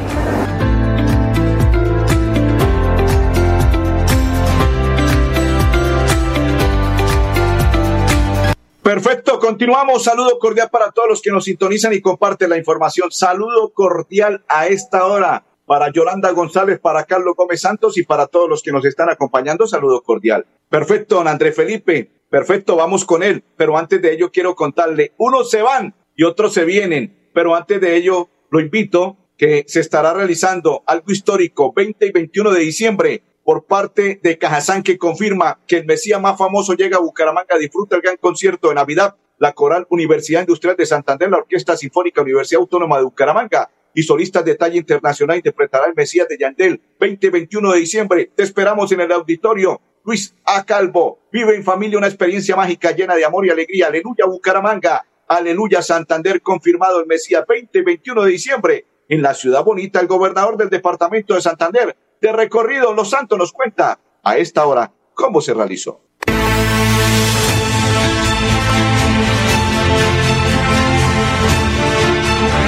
Continuamos. 9.45 10.05
Saludo 10.05 10.39
cordial 10.39 10.71
para 10.71 10.91
todos 10.91 11.07
los 11.07 11.21
que 11.21 11.31
nos 11.31 11.45
sintonizan 11.45 11.93
y 11.93 12.01
comparten 12.01 12.49
la 12.49 12.57
información. 12.57 13.13
Saludo 13.13 13.75
cordial 13.75 14.43
a 14.49 14.69
esta 14.69 15.05
hora 15.05 15.45
para 15.67 15.93
Yolanda 15.93 16.31
González, 16.31 16.81
para 16.81 17.05
Carlos 17.05 17.35
Gómez 17.37 17.61
Santos 17.61 17.99
y 17.99 18.05
para 18.05 18.27
todos 18.27 18.49
los 18.49 18.63
que 18.63 18.73
nos 18.73 18.87
están 18.87 19.11
acompañando. 19.11 19.67
Saludo 19.67 20.01
cordial. 20.03 20.47
Perfecto, 20.71 21.17
don 21.17 21.29
André 21.29 21.53
Felipe. 21.53 22.11
Perfecto, 22.31 22.75
vamos 22.75 23.05
con 23.05 23.23
él. 23.23 23.45
Pero 23.55 23.77
antes 23.77 24.01
de 24.01 24.15
ello 24.15 24.31
quiero 24.33 24.55
contarle, 24.55 25.13
unos 25.19 25.51
se 25.51 25.61
van 25.61 25.95
y 26.17 26.25
otros 26.25 26.55
se 26.55 26.65
vienen. 26.65 27.29
Pero 27.35 27.55
antes 27.55 27.79
de 27.83 27.97
ello, 27.97 28.31
lo 28.51 28.61
invito 28.61 29.19
que 29.37 29.67
se 29.69 29.81
estará 29.81 30.15
realizando 30.15 30.83
algo 30.87 31.13
histórico 31.13 31.71
20 31.75 32.07
y 32.07 32.13
21 32.13 32.51
de 32.51 32.61
diciembre 32.61 33.23
por 33.45 33.67
parte 33.67 34.21
de 34.23 34.39
Cajazán 34.39 34.83
que 34.83 34.97
confirma 34.97 35.61
que 35.67 35.77
el 35.77 35.85
Mesías 35.85 36.19
más 36.19 36.39
famoso 36.39 36.73
llega 36.73 36.97
a 36.97 37.01
Bucaramanga, 37.01 37.59
disfruta 37.59 37.97
el 37.97 38.03
gran 38.03 38.17
concierto 38.17 38.71
de 38.71 38.77
Navidad, 38.77 39.17
la 39.39 39.53
Coral 39.53 39.87
Universidad 39.91 40.41
Industrial 40.41 40.77
de 40.77 40.87
Santander, 40.87 41.31
la 41.31 41.39
Orquesta 41.39 41.77
Sinfónica 41.77 42.23
Universidad 42.23 42.61
Autónoma 42.61 42.99
de 42.99 43.05
Bucaramanga 43.05 43.71
y 43.95 44.03
solistas 44.03 44.45
de 44.45 44.57
talla 44.57 44.77
internacional 44.77 45.37
interpretará 45.37 45.87
el 45.87 45.95
Mesías 45.95 46.29
de 46.29 46.37
Yandel 46.39 46.81
20-21 46.99 47.73
de 47.73 47.79
diciembre. 47.79 48.31
Te 48.35 48.43
esperamos 48.43 48.91
en 48.93 49.01
el 49.01 49.13
auditorio. 49.13 49.81
Luis 50.05 50.35
A. 50.45 50.65
Calvo, 50.65 51.21
vive 51.33 51.57
en 51.57 51.65
familia 51.65 51.97
una 51.97 52.09
experiencia 52.09 52.57
mágica 52.57 52.91
llena 52.91 53.15
de 53.15 53.25
amor 53.25 53.47
y 53.47 53.51
alegría. 53.51 53.87
Aleluya 53.87 54.27
Bucaramanga, 54.27 55.07
aleluya 55.27 55.81
Santander, 55.81 56.43
confirmado 56.43 57.01
el 57.01 57.07
Mesías 57.07 57.45
20-21 57.47 58.25
de 58.25 58.31
diciembre 58.31 58.87
en 59.09 59.23
la 59.23 59.33
ciudad 59.33 59.65
bonita. 59.65 60.01
El 60.01 60.07
gobernador 60.07 60.57
del 60.57 60.69
departamento 60.69 61.35
de 61.35 61.41
Santander, 61.41 61.97
de 62.21 62.33
recorrido 62.33 62.93
Los 62.93 63.11
Santos 63.11 63.39
nos 63.39 63.53
cuenta 63.53 63.99
a 64.23 64.37
esta 64.37 64.67
hora 64.67 64.93
cómo 65.15 65.41
se 65.41 65.55
realizó. 65.55 66.03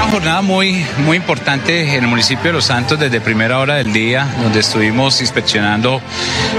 Una 0.07 0.13
jornada 0.13 0.43
muy, 0.43 0.87
muy 0.99 1.17
importante 1.17 1.97
en 1.97 2.05
el 2.05 2.09
municipio 2.09 2.45
de 2.45 2.53
Los 2.53 2.67
Santos 2.67 2.97
desde 2.97 3.21
primera 3.21 3.59
hora 3.59 3.75
del 3.75 3.93
día, 3.93 4.29
donde 4.41 4.61
estuvimos 4.61 5.21
inspeccionando 5.21 6.01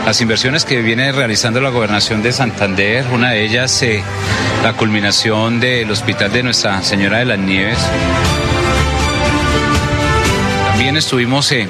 las 0.05 0.19
inversiones 0.19 0.65
que 0.65 0.81
viene 0.81 1.13
realizando 1.13 1.61
la 1.61 1.69
gobernación 1.69 2.21
de 2.21 2.33
Santander. 2.33 3.05
Una 3.13 3.31
de 3.31 3.45
ellas, 3.45 3.81
eh, 3.83 4.03
la 4.63 4.73
culminación 4.73 5.61
del 5.61 5.89
hospital 5.89 6.33
de 6.33 6.43
Nuestra 6.43 6.83
Señora 6.83 7.19
de 7.19 7.25
las 7.25 7.39
Nieves. 7.39 7.79
También 10.67 10.97
estuvimos 10.97 11.49
eh, 11.53 11.69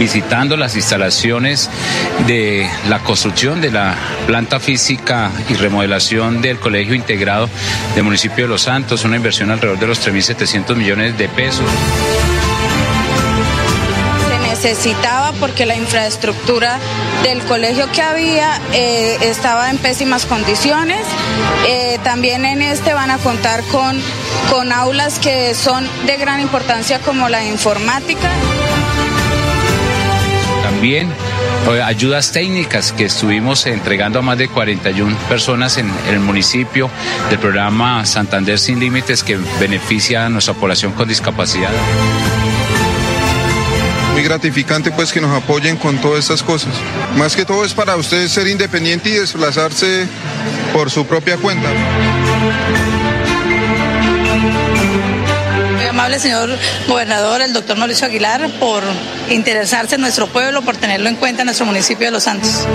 visitando 0.00 0.56
las 0.56 0.74
instalaciones 0.74 1.70
de 2.26 2.68
la 2.88 3.00
construcción 3.00 3.60
de 3.60 3.70
la 3.70 3.94
planta 4.26 4.58
física 4.58 5.30
y 5.50 5.54
remodelación 5.54 6.40
del 6.40 6.58
Colegio 6.58 6.94
Integrado 6.94 7.48
del 7.94 8.04
municipio 8.04 8.44
de 8.44 8.48
Los 8.48 8.62
Santos, 8.62 9.04
una 9.04 9.16
inversión 9.16 9.50
alrededor 9.50 9.78
de 9.78 9.86
los 9.86 10.04
3.700 10.04 10.74
millones 10.74 11.18
de 11.18 11.28
pesos 11.28 11.66
necesitaba 14.62 15.32
porque 15.40 15.64
la 15.64 15.74
infraestructura 15.74 16.78
del 17.22 17.40
colegio 17.44 17.90
que 17.92 18.02
había 18.02 18.60
eh, 18.72 19.16
estaba 19.22 19.70
en 19.70 19.78
pésimas 19.78 20.26
condiciones. 20.26 21.00
Eh, 21.66 21.98
también 22.04 22.44
en 22.44 22.60
este 22.60 22.92
van 22.92 23.10
a 23.10 23.18
contar 23.18 23.62
con, 23.64 23.98
con 24.50 24.72
aulas 24.72 25.18
que 25.18 25.54
son 25.54 25.88
de 26.04 26.16
gran 26.18 26.40
importancia 26.40 26.98
como 26.98 27.28
la 27.28 27.44
informática. 27.44 28.28
También 30.80 31.12
eh, 31.70 31.82
ayudas 31.82 32.32
técnicas 32.32 32.92
que 32.92 33.04
estuvimos 33.04 33.66
entregando 33.66 34.20
a 34.20 34.22
más 34.22 34.38
de 34.38 34.48
41 34.48 35.14
personas 35.28 35.76
en, 35.76 35.90
el 36.08 36.20
municipio 36.20 36.88
del 37.28 37.38
programa 37.38 38.06
Santander 38.06 38.58
Sin 38.58 38.80
Límites 38.80 39.22
que 39.22 39.36
beneficia 39.60 40.24
a 40.24 40.30
nuestra 40.30 40.54
población 40.54 40.92
con 40.92 41.06
discapacidad 41.06 41.68
muy 44.14 44.22
gratificante 44.22 44.90
pues 44.90 45.12
que 45.12 45.20
nos 45.20 45.36
apoyen 45.36 45.76
con 45.76 45.98
todas 45.98 46.20
estas 46.20 46.42
cosas. 46.42 46.72
Más 47.18 47.36
que 47.36 47.44
todo 47.44 47.62
es 47.62 47.74
para 47.74 47.96
ustedes 47.96 48.32
ser 48.32 48.48
independiente 48.48 49.10
y 49.10 49.12
desplazarse 49.12 50.06
por 50.72 50.90
su 50.90 51.06
propia 51.06 51.36
cuenta. 51.36 51.68
Amable 56.00 56.18
señor 56.18 56.48
gobernador, 56.88 57.42
el 57.42 57.52
doctor 57.52 57.76
Mauricio 57.76 58.06
Aguilar, 58.06 58.48
por 58.58 58.82
interesarse 59.28 59.96
en 59.96 60.00
nuestro 60.00 60.28
pueblo, 60.28 60.62
por 60.62 60.74
tenerlo 60.74 61.10
en 61.10 61.16
cuenta 61.16 61.42
en 61.42 61.44
nuestro 61.44 61.66
municipio 61.66 62.06
de 62.06 62.10
Los 62.10 62.22
Santos. 62.22 62.66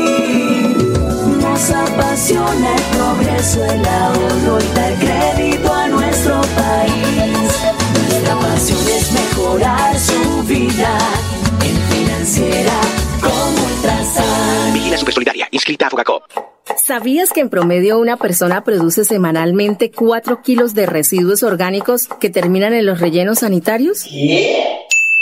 Nos 1.61 1.69
apasiona 1.69 2.75
el 2.75 2.97
progreso, 2.97 3.63
el 3.63 3.85
ahorro 3.85 4.57
y 4.59 4.75
dar 4.75 4.93
crédito 4.95 5.71
a 5.71 5.87
nuestro 5.89 6.41
país. 6.55 7.63
Nuestra 8.09 8.35
pasión 8.39 8.79
es 8.87 9.11
mejorar 9.11 9.99
su 9.99 10.43
vida 10.47 10.97
en 11.63 11.77
financiera 11.95 12.73
como 13.21 13.63
Ultrasan. 13.63 14.73
Vigila 14.73 14.97
Supersolidaria, 14.97 15.47
inscrita 15.51 15.85
a 15.85 15.91
Fogacop. 15.91 16.23
¿Sabías 16.83 17.29
que 17.31 17.41
en 17.41 17.49
promedio 17.49 17.99
una 17.99 18.17
persona 18.17 18.63
produce 18.63 19.05
semanalmente 19.05 19.91
4 19.91 20.41
kilos 20.41 20.73
de 20.73 20.87
residuos 20.87 21.43
orgánicos 21.43 22.07
que 22.19 22.31
terminan 22.31 22.73
en 22.73 22.87
los 22.87 22.99
rellenos 22.99 23.39
sanitarios? 23.39 24.07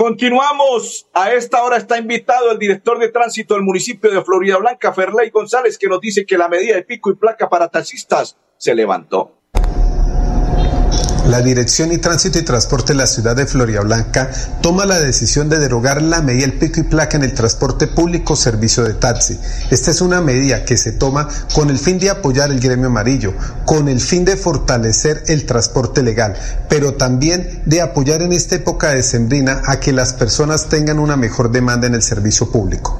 Continuamos. 0.00 1.10
A 1.12 1.34
esta 1.34 1.62
hora 1.62 1.76
está 1.76 1.98
invitado 1.98 2.50
el 2.50 2.58
director 2.58 2.98
de 2.98 3.10
tránsito 3.10 3.52
del 3.52 3.62
municipio 3.62 4.10
de 4.10 4.24
Florida 4.24 4.56
Blanca, 4.56 4.94
Ferley 4.94 5.28
González, 5.28 5.76
que 5.76 5.88
nos 5.88 6.00
dice 6.00 6.24
que 6.24 6.38
la 6.38 6.48
medida 6.48 6.74
de 6.74 6.84
pico 6.84 7.10
y 7.10 7.16
placa 7.16 7.50
para 7.50 7.68
taxistas 7.68 8.38
se 8.56 8.74
levantó. 8.74 9.39
La 11.30 11.42
Dirección 11.42 11.92
y 11.92 11.98
Tránsito 11.98 12.40
y 12.40 12.42
Transporte 12.42 12.92
de 12.92 12.98
la 12.98 13.06
ciudad 13.06 13.36
de 13.36 13.44
Blanca 13.44 14.32
toma 14.60 14.84
la 14.84 14.98
decisión 14.98 15.48
de 15.48 15.60
derogar 15.60 16.02
la 16.02 16.22
medida 16.22 16.48
del 16.48 16.58
pico 16.58 16.80
y 16.80 16.82
placa 16.82 17.16
en 17.16 17.22
el 17.22 17.34
transporte 17.34 17.86
público 17.86 18.34
servicio 18.34 18.82
de 18.82 18.94
taxi. 18.94 19.38
Esta 19.70 19.92
es 19.92 20.00
una 20.00 20.20
medida 20.20 20.64
que 20.64 20.76
se 20.76 20.90
toma 20.90 21.28
con 21.54 21.70
el 21.70 21.78
fin 21.78 22.00
de 22.00 22.10
apoyar 22.10 22.50
el 22.50 22.58
gremio 22.58 22.88
amarillo, 22.88 23.32
con 23.64 23.86
el 23.86 24.00
fin 24.00 24.24
de 24.24 24.36
fortalecer 24.36 25.22
el 25.28 25.46
transporte 25.46 26.02
legal, 26.02 26.34
pero 26.68 26.94
también 26.94 27.62
de 27.64 27.80
apoyar 27.80 28.22
en 28.22 28.32
esta 28.32 28.56
época 28.56 28.92
de 28.92 29.04
sembrina 29.04 29.62
a 29.66 29.78
que 29.78 29.92
las 29.92 30.12
personas 30.14 30.68
tengan 30.68 30.98
una 30.98 31.16
mejor 31.16 31.52
demanda 31.52 31.86
en 31.86 31.94
el 31.94 32.02
servicio 32.02 32.50
público. 32.50 32.98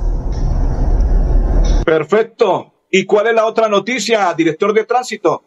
Perfecto. 1.85 2.75
¿Y 2.93 3.05
cuál 3.07 3.27
es 3.27 3.35
la 3.35 3.47
otra 3.47 3.69
noticia, 3.69 4.33
director 4.35 4.73
de 4.73 4.85
tránsito? 4.85 5.43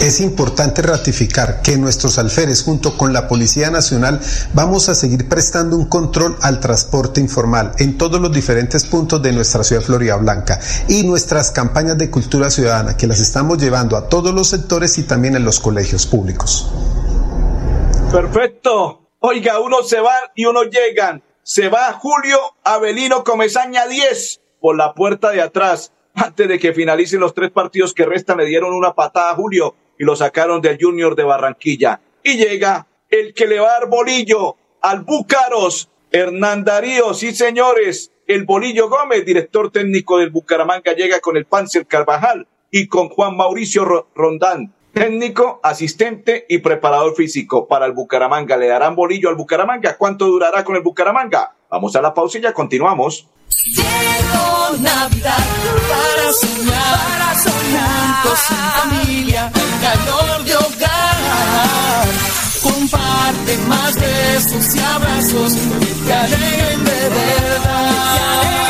Es 0.00 0.18
importante 0.20 0.80
ratificar 0.80 1.60
que 1.60 1.76
nuestros 1.76 2.18
alférez 2.18 2.64
junto 2.64 2.96
con 2.96 3.12
la 3.12 3.28
Policía 3.28 3.70
Nacional 3.70 4.18
vamos 4.54 4.88
a 4.88 4.94
seguir 4.94 5.28
prestando 5.28 5.76
un 5.76 5.90
control 5.90 6.38
al 6.40 6.58
transporte 6.58 7.20
informal 7.20 7.72
en 7.78 7.98
todos 7.98 8.18
los 8.18 8.32
diferentes 8.32 8.86
puntos 8.86 9.20
de 9.22 9.34
nuestra 9.34 9.62
ciudad 9.62 9.82
Florida 9.82 10.16
Blanca 10.16 10.58
y 10.88 11.02
nuestras 11.02 11.50
campañas 11.50 11.98
de 11.98 12.10
cultura 12.10 12.48
ciudadana 12.48 12.96
que 12.96 13.06
las 13.06 13.20
estamos 13.20 13.58
llevando 13.58 13.94
a 13.94 14.08
todos 14.08 14.32
los 14.32 14.48
sectores 14.48 14.96
y 14.96 15.02
también 15.02 15.36
en 15.36 15.44
los 15.44 15.60
colegios 15.60 16.06
públicos. 16.06 16.72
Perfecto. 18.10 19.02
Oiga, 19.18 19.60
uno 19.60 19.82
se 19.82 20.00
va 20.00 20.14
y 20.34 20.46
uno 20.46 20.62
llegan. 20.62 21.22
Se 21.42 21.68
va 21.68 21.92
Julio 21.92 22.38
Avelino 22.64 23.22
Comezaña 23.22 23.86
10 23.86 24.40
por 24.62 24.78
la 24.78 24.94
puerta 24.94 25.30
de 25.30 25.42
atrás. 25.42 25.92
Antes 26.14 26.48
de 26.48 26.58
que 26.58 26.72
finalicen 26.72 27.20
los 27.20 27.34
tres 27.34 27.50
partidos 27.50 27.92
que 27.92 28.06
restan, 28.06 28.38
le 28.38 28.46
dieron 28.46 28.72
una 28.72 28.94
patada 28.94 29.32
a 29.32 29.34
Julio 29.34 29.74
y 30.00 30.04
lo 30.04 30.16
sacaron 30.16 30.62
del 30.62 30.78
Junior 30.80 31.14
de 31.14 31.24
Barranquilla. 31.24 32.00
Y 32.24 32.38
llega 32.38 32.86
el 33.10 33.34
que 33.34 33.46
le 33.46 33.60
va 33.60 33.68
a 33.68 33.80
dar 33.80 33.90
bolillo 33.90 34.56
al 34.80 35.00
Búcaros, 35.02 35.90
Hernán 36.10 36.64
Darío, 36.64 37.12
sí 37.12 37.34
señores, 37.34 38.10
el 38.26 38.44
Bolillo 38.44 38.88
Gómez, 38.88 39.26
director 39.26 39.70
técnico 39.70 40.16
del 40.16 40.30
Bucaramanga, 40.30 40.94
llega 40.94 41.20
con 41.20 41.36
el 41.36 41.44
Panzer 41.44 41.86
Carvajal 41.86 42.48
y 42.70 42.88
con 42.88 43.10
Juan 43.10 43.36
Mauricio 43.36 44.08
Rondán, 44.14 44.72
técnico, 44.94 45.60
asistente 45.62 46.46
y 46.48 46.58
preparador 46.58 47.14
físico 47.14 47.68
para 47.68 47.84
el 47.84 47.92
Bucaramanga. 47.92 48.56
¿Le 48.56 48.68
darán 48.68 48.96
bolillo 48.96 49.28
al 49.28 49.34
Bucaramanga? 49.34 49.98
¿Cuánto 49.98 50.28
durará 50.28 50.64
con 50.64 50.76
el 50.76 50.82
Bucaramanga? 50.82 51.56
Vamos 51.68 51.94
a 51.94 52.00
la 52.00 52.14
pausa 52.14 52.38
y 52.38 52.40
continuamos. 53.64 54.80
Navidad 54.80 55.36
para 55.88 56.32
soñar, 56.32 56.98
para 57.08 57.34
soñar, 57.42 58.22
juntos 58.22 58.40
familia, 58.76 59.52
calor 59.82 60.44
de 60.44 60.56
hogar. 60.56 62.06
Comparte 62.62 63.58
más 63.68 63.94
besos 63.96 64.74
y 64.74 64.78
abrazos 64.78 65.52
que 66.06 66.12
alegren 66.12 66.84
de 66.84 67.08
verdad. 67.08 68.69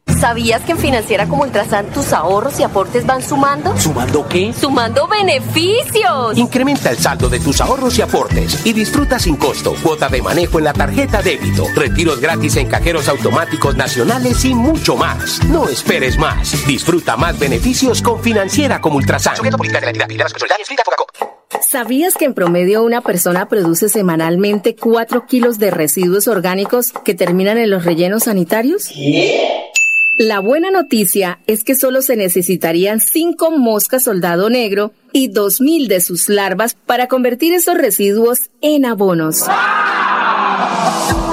¿Sabías 0.19 0.61
que 0.63 0.73
en 0.73 0.77
Financiera 0.77 1.27
como 1.27 1.43
Ultrasan 1.43 1.87
tus 1.87 2.13
ahorros 2.13 2.59
y 2.59 2.63
aportes 2.63 3.05
van 3.05 3.21
sumando? 3.21 3.77
¿Sumando 3.77 4.27
qué? 4.27 4.53
¡Sumando 4.53 5.07
beneficios! 5.07 6.37
Incrementa 6.37 6.89
el 6.89 6.97
saldo 6.97 7.29
de 7.29 7.39
tus 7.39 7.59
ahorros 7.61 7.97
y 7.97 8.01
aportes 8.01 8.65
y 8.65 8.73
disfruta 8.73 9.19
sin 9.19 9.35
costo 9.35 9.73
cuota 9.81 10.09
de 10.09 10.21
manejo 10.21 10.59
en 10.59 10.65
la 10.65 10.73
tarjeta 10.73 11.21
débito, 11.21 11.65
retiros 11.75 12.19
gratis 12.19 12.55
en 12.57 12.67
cajeros 12.67 13.07
automáticos 13.07 13.75
nacionales 13.75 14.43
y 14.45 14.53
mucho 14.53 14.95
más. 14.95 15.43
No 15.45 15.67
esperes 15.67 16.17
más. 16.17 16.67
Disfruta 16.67 17.17
más 17.17 17.39
beneficios 17.39 18.01
con 18.01 18.21
Financiera 18.21 18.81
como 18.81 18.97
Ultrasan. 18.97 19.35
¿Sabías 21.61 22.15
que 22.15 22.25
en 22.25 22.33
promedio 22.33 22.83
una 22.83 23.01
persona 23.01 23.47
produce 23.47 23.87
semanalmente 23.89 24.75
4 24.75 25.25
kilos 25.25 25.59
de 25.59 25.71
residuos 25.71 26.27
orgánicos 26.27 26.91
que 27.05 27.13
terminan 27.13 27.57
en 27.57 27.69
los 27.69 27.85
rellenos 27.85 28.23
sanitarios? 28.23 28.91
La 30.21 30.39
buena 30.39 30.69
noticia 30.69 31.39
es 31.47 31.63
que 31.63 31.73
solo 31.73 32.03
se 32.03 32.15
necesitarían 32.15 32.99
5 32.99 33.57
moscas 33.57 34.03
soldado 34.03 34.51
negro 34.51 34.93
y 35.11 35.31
2.000 35.31 35.87
de 35.87 35.99
sus 35.99 36.29
larvas 36.29 36.75
para 36.75 37.07
convertir 37.07 37.53
esos 37.53 37.75
residuos 37.75 38.51
en 38.61 38.85
abonos. 38.85 39.41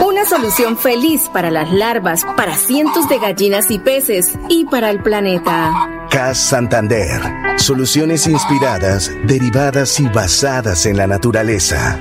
Una 0.06 0.24
solución 0.26 0.78
feliz 0.78 1.28
para 1.34 1.50
las 1.50 1.70
larvas, 1.70 2.24
para 2.34 2.56
cientos 2.56 3.10
de 3.10 3.18
gallinas 3.18 3.70
y 3.70 3.78
peces 3.78 4.32
y 4.48 4.64
para 4.64 4.88
el 4.88 5.02
planeta. 5.02 6.06
CAS 6.10 6.38
Santander. 6.38 7.20
Soluciones 7.58 8.26
inspiradas, 8.26 9.12
derivadas 9.26 10.00
y 10.00 10.08
basadas 10.08 10.86
en 10.86 10.96
la 10.96 11.06
naturaleza. 11.06 12.00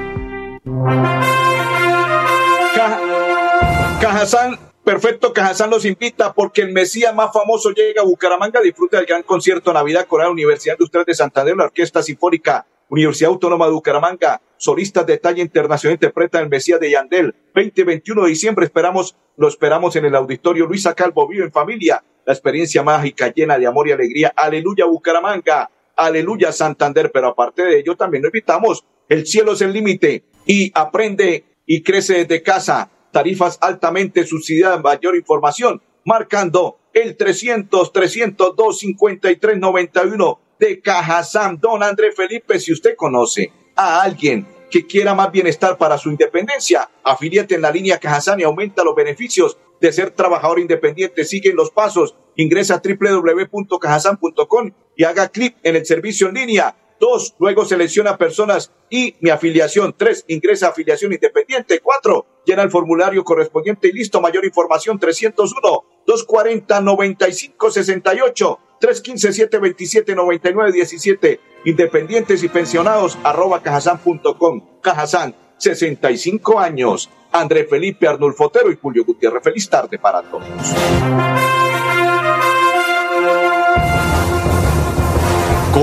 Cajazán 4.17 4.57
Perfecto, 4.83 5.31
Cajazán 5.31 5.69
los 5.69 5.85
invita 5.85 6.33
porque 6.33 6.63
el 6.63 6.73
Mesías 6.73 7.13
más 7.13 7.31
famoso 7.31 7.69
llega 7.69 8.01
a 8.01 8.05
Bucaramanga. 8.05 8.59
Disfruta 8.61 8.97
del 8.97 9.05
gran 9.05 9.21
concierto 9.21 9.71
Navidad 9.71 10.07
Coral 10.07 10.31
Universidad 10.31 10.73
Industrial 10.73 11.05
de 11.05 11.13
Santander, 11.13 11.55
la 11.55 11.65
Orquesta 11.65 12.01
Sinfónica 12.01 12.65
Universidad 12.89 13.29
Autónoma 13.29 13.67
de 13.67 13.73
Bucaramanga. 13.73 14.41
Solistas 14.57 15.05
de 15.05 15.19
talla 15.19 15.43
internacional 15.43 15.93
interpretan 15.93 16.45
el 16.45 16.49
Mesías 16.49 16.79
de 16.79 16.89
Yandel. 16.89 17.35
20-21 17.53 18.23
de 18.23 18.29
diciembre 18.29 18.65
esperamos, 18.65 19.15
lo 19.35 19.47
esperamos 19.47 19.95
en 19.97 20.05
el 20.05 20.15
auditorio 20.15 20.65
Luisa 20.65 20.95
Calvo, 20.95 21.27
vivo 21.27 21.45
en 21.45 21.51
familia. 21.51 22.03
La 22.25 22.33
experiencia 22.33 22.81
mágica 22.81 23.31
llena 23.31 23.59
de 23.59 23.67
amor 23.67 23.87
y 23.87 23.91
alegría. 23.91 24.33
Aleluya 24.35 24.85
Bucaramanga. 24.85 25.69
Aleluya 25.95 26.51
Santander. 26.51 27.11
Pero 27.13 27.27
aparte 27.27 27.65
de 27.65 27.79
ello 27.81 27.95
también 27.95 28.23
lo 28.23 28.29
invitamos. 28.29 28.83
El 29.09 29.27
cielo 29.27 29.51
es 29.51 29.61
el 29.61 29.73
límite 29.73 30.23
y 30.47 30.71
aprende 30.73 31.43
y 31.67 31.83
crece 31.83 32.25
desde 32.25 32.41
casa 32.41 32.89
tarifas 33.17 33.57
altamente 33.61 34.23
subsidiadas. 34.27 34.79
Mayor 34.83 35.15
información 35.15 35.81
marcando 36.05 36.77
el 36.93 37.17
300 37.17 37.91
302 37.91 38.77
5391 38.77 40.39
de 40.59 40.79
Cajazam. 40.79 41.59
Don 41.59 41.81
André 41.81 42.11
Felipe, 42.11 42.59
si 42.59 42.71
usted 42.71 42.95
conoce 42.95 43.51
a 43.75 44.03
alguien 44.03 44.45
que 44.69 44.85
quiera 44.85 45.15
más 45.15 45.31
bienestar 45.31 45.79
para 45.79 45.97
su 45.97 46.11
independencia, 46.11 46.91
afíliate 47.03 47.55
en 47.55 47.63
la 47.63 47.71
línea 47.71 47.97
Cajazán 47.97 48.39
y 48.39 48.43
aumenta 48.43 48.83
los 48.83 48.93
beneficios 48.93 49.57
de 49.81 49.91
ser 49.91 50.11
trabajador 50.11 50.59
independiente. 50.59 51.25
Sigue 51.25 51.53
los 51.53 51.71
pasos. 51.71 52.15
Ingresa 52.35 52.75
a 52.75 52.81
www.cajazán.com 52.83 54.71
y 54.95 55.05
haga 55.05 55.29
clic 55.29 55.55
en 55.63 55.75
el 55.75 55.87
servicio 55.87 56.27
en 56.27 56.35
línea 56.35 56.75
Dos, 56.99 57.35
luego 57.39 57.65
selecciona 57.65 58.17
personas 58.17 58.71
y 58.89 59.15
mi 59.19 59.29
afiliación. 59.29 59.93
Tres, 59.97 60.25
ingresa 60.27 60.67
a 60.67 60.69
afiliación 60.69 61.13
independiente. 61.13 61.79
Cuatro, 61.79 62.25
llena 62.45 62.63
el 62.63 62.71
formulario 62.71 63.23
correspondiente 63.23 63.87
y 63.89 63.91
listo. 63.91 64.21
Mayor 64.21 64.45
información 64.45 64.99
301 64.99 65.59
240 66.05 66.81
9568 66.81 68.59
315 68.79 69.33
727 69.33 70.15
9917 70.15 71.39
Independientes 71.65 72.43
y 72.43 72.49
pensionados 72.49 73.17
arroba 73.23 73.61
cajasan.com. 73.61 74.79
Cajazán, 74.81 75.35
65 75.57 76.59
años. 76.59 77.09
André 77.31 77.65
Felipe 77.65 78.07
Arnulfo 78.07 78.45
Otero 78.45 78.71
y 78.71 78.77
Julio 78.81 79.03
Gutiérrez. 79.03 79.43
Feliz 79.43 79.69
tarde 79.69 79.99
para 79.99 80.21
todos. 80.21 80.47